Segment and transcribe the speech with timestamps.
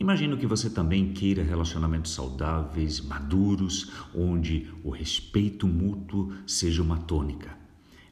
[0.00, 7.54] Imagino que você também queira relacionamentos saudáveis, maduros, onde o respeito mútuo seja uma tônica.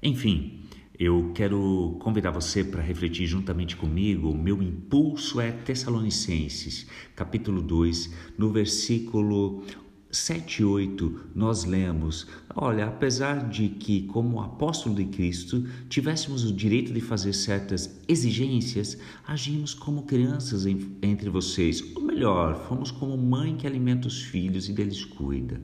[0.02, 0.60] Enfim,
[0.98, 4.28] eu quero convidar você para refletir juntamente comigo.
[4.28, 9.64] O meu impulso é Tessalonicenses, capítulo 2, no versículo
[10.10, 16.52] 7 e 8, nós lemos: Olha, apesar de que, como apóstolo de Cristo, tivéssemos o
[16.52, 18.96] direito de fazer certas exigências,
[19.26, 21.84] agimos como crianças entre vocês.
[21.94, 25.60] Ou melhor, fomos como mãe que alimenta os filhos e deles cuida.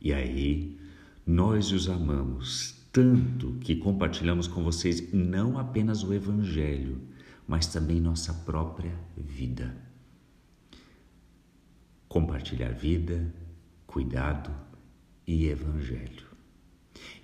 [0.00, 0.76] E aí,
[1.26, 7.00] nós os amamos tanto que compartilhamos com vocês não apenas o Evangelho,
[7.46, 9.87] mas também nossa própria vida
[12.18, 13.32] compartilhar vida,
[13.86, 14.50] cuidado
[15.24, 16.26] e evangelho.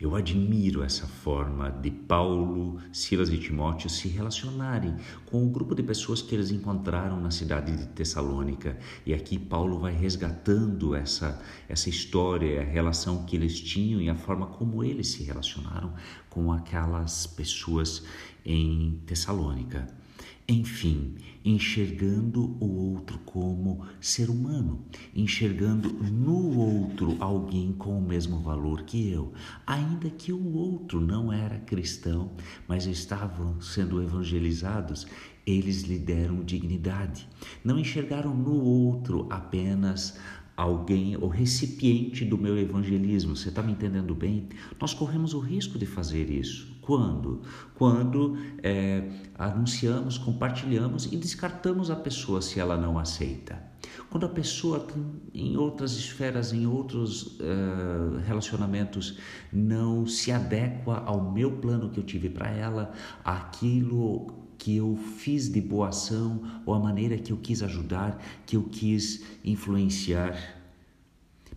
[0.01, 4.95] Eu admiro essa forma de Paulo, Silas e Timóteo se relacionarem
[5.27, 8.79] com o grupo de pessoas que eles encontraram na cidade de Tessalônica.
[9.05, 14.15] E aqui Paulo vai resgatando essa, essa história, a relação que eles tinham e a
[14.15, 15.93] forma como eles se relacionaram
[16.31, 18.05] com aquelas pessoas
[18.47, 20.04] em Tessalônica.
[20.49, 28.83] Enfim, enxergando o outro como ser humano, enxergando no outro alguém com o mesmo valor
[28.83, 29.33] que eu,
[29.67, 32.33] ainda que o outro não era cristão,
[32.69, 35.07] mas estavam sendo evangelizados,
[35.47, 37.29] eles lhe deram dignidade.
[37.63, 40.19] Não enxergaram no outro apenas
[40.57, 43.37] alguém, o recipiente do meu evangelismo.
[43.37, 44.49] Você está me entendendo bem?
[44.81, 46.73] Nós corremos o risco de fazer isso.
[46.81, 47.43] Quando?
[47.75, 53.75] Quando é, anunciamos, compartilhamos e descartamos a pessoa se ela não aceita.
[54.11, 54.87] Quando a pessoa
[55.33, 59.19] em outras esferas, em outros uh, relacionamentos,
[59.53, 62.93] não se adequa ao meu plano que eu tive para ela,
[63.25, 68.57] aquilo que eu fiz de boa ação ou a maneira que eu quis ajudar, que
[68.57, 70.39] eu quis influenciar.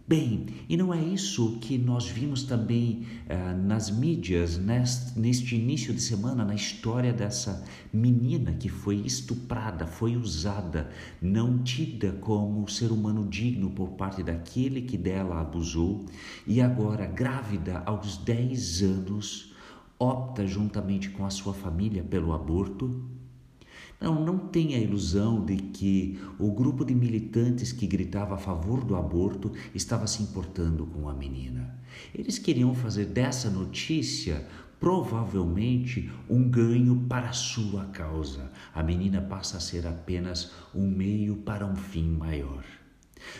[0.06, 5.94] Bem, e não é isso que nós vimos também uh, nas mídias neste, neste início
[5.94, 7.64] de semana, na história dessa
[7.94, 10.90] menina que foi estuprada, foi usada,
[11.22, 16.06] não tida como ser humano digno por parte daquele que dela abusou
[16.46, 19.57] e agora, grávida aos 10 anos,
[20.00, 23.18] opta juntamente com a sua família pelo aborto
[24.00, 28.84] não, não tenha a ilusão de que o grupo de militantes que gritava a favor
[28.84, 31.76] do aborto estava se importando com a menina.
[32.14, 34.46] Eles queriam fazer dessa notícia
[34.80, 38.52] provavelmente um ganho para sua causa.
[38.74, 42.64] A menina passa a ser apenas um meio para um fim maior.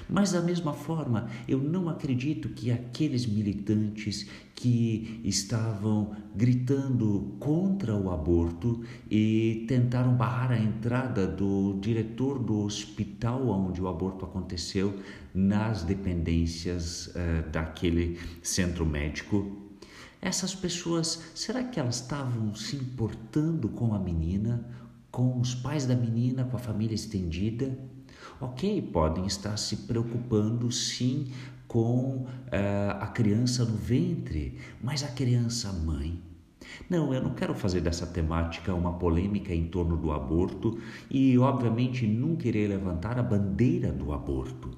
[0.10, 8.12] Mas da mesma forma, eu não acredito que aqueles militantes que estavam gritando contra o
[8.12, 15.00] aborto e tentaram barrar a entrada do diretor do hospital onde o aborto aconteceu
[15.34, 19.68] nas dependências uh, daquele centro médico.
[20.20, 24.66] Essas pessoas, será que elas estavam se importando com a menina,
[25.12, 27.78] com os pais da menina, com a família estendida?
[28.40, 31.32] Ok, podem estar se preocupando sim
[31.68, 32.28] com uh,
[33.00, 36.22] a criança no ventre, mas a criança mãe.
[36.90, 40.80] Não, eu não quero fazer dessa temática uma polêmica em torno do aborto
[41.10, 44.72] e, obviamente, não querer levantar a bandeira do aborto.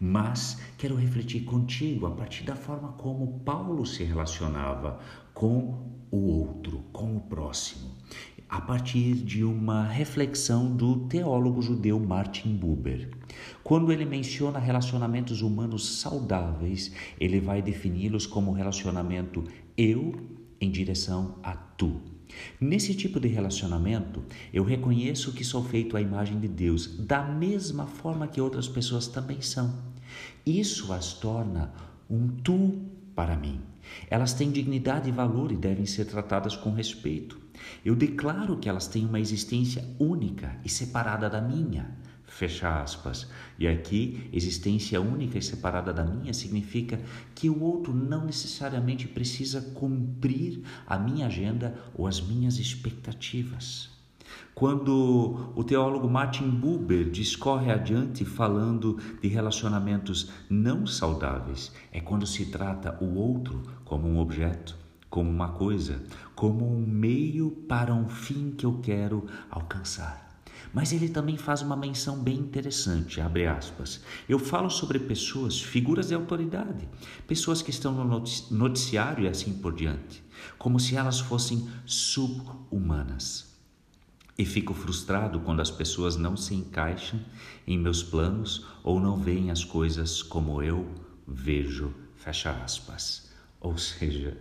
[0.00, 4.98] Mas quero refletir contigo a partir da forma como Paulo se relacionava
[5.32, 7.94] com o outro, com o próximo
[8.48, 13.10] a partir de uma reflexão do teólogo judeu Martin Buber.
[13.62, 19.44] Quando ele menciona relacionamentos humanos saudáveis, ele vai defini-los como relacionamento
[19.76, 20.14] eu
[20.60, 22.00] em direção a tu.
[22.60, 24.22] Nesse tipo de relacionamento,
[24.52, 29.06] eu reconheço que sou feito à imagem de Deus, da mesma forma que outras pessoas
[29.06, 29.72] também são.
[30.44, 31.72] Isso as torna
[32.08, 32.82] um tu
[33.14, 33.60] para mim.
[34.08, 37.43] Elas têm dignidade e valor e devem ser tratadas com respeito.
[37.84, 41.96] Eu declaro que elas têm uma existência única e separada da minha.
[42.26, 43.28] Fecha aspas.
[43.58, 47.00] E aqui, existência única e separada da minha significa
[47.34, 53.94] que o outro não necessariamente precisa cumprir a minha agenda ou as minhas expectativas.
[54.54, 62.46] Quando o teólogo Martin Buber discorre adiante falando de relacionamentos não saudáveis, é quando se
[62.46, 64.76] trata o outro como um objeto,
[65.14, 66.02] como uma coisa,
[66.34, 70.42] como um meio para um fim que eu quero alcançar.
[70.72, 74.00] Mas ele também faz uma menção bem interessante, abre aspas.
[74.28, 76.88] Eu falo sobre pessoas, figuras de autoridade,
[77.28, 80.20] pessoas que estão no noticiário e assim por diante,
[80.58, 83.54] como se elas fossem sub-humanas.
[84.36, 87.20] E fico frustrado quando as pessoas não se encaixam
[87.68, 90.92] em meus planos ou não veem as coisas como eu
[91.24, 93.30] vejo, fecha aspas.
[93.60, 94.36] Ou seja,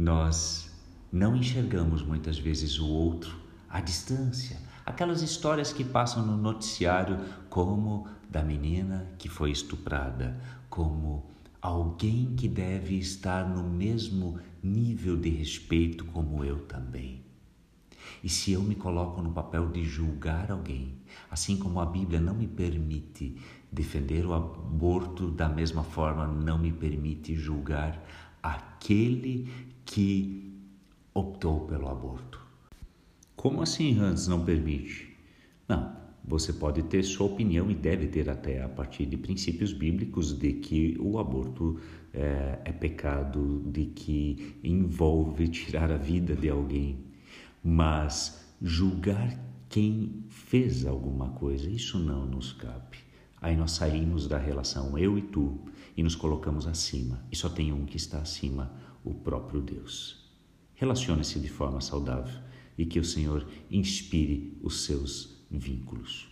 [0.00, 0.70] nós
[1.12, 3.36] não enxergamos muitas vezes o outro
[3.68, 4.56] à distância.
[4.86, 7.20] Aquelas histórias que passam no noticiário,
[7.50, 11.26] como da menina que foi estuprada, como
[11.60, 17.22] alguém que deve estar no mesmo nível de respeito como eu também.
[18.24, 20.94] E se eu me coloco no papel de julgar alguém,
[21.30, 23.36] assim como a Bíblia não me permite
[23.70, 28.02] defender o aborto, da mesma forma não me permite julgar
[28.42, 29.48] aquele
[29.84, 30.52] que
[31.14, 32.40] optou pelo aborto.
[33.36, 35.16] Como assim, Hans, não permite?
[35.66, 40.38] Não, você pode ter sua opinião e deve ter até a partir de princípios bíblicos
[40.38, 41.80] de que o aborto
[42.12, 47.10] é, é pecado, de que envolve tirar a vida de alguém
[47.62, 49.38] mas julgar
[49.68, 52.98] quem fez alguma coisa, isso não nos cabe.
[53.40, 55.58] Aí nós saímos da relação eu e tu
[55.96, 58.70] e nos colocamos acima, e só tem um que está acima,
[59.04, 60.30] o próprio Deus.
[60.74, 62.40] Relacione-se de forma saudável
[62.76, 66.30] e que o Senhor inspire os seus vínculos.